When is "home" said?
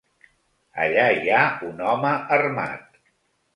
1.91-2.17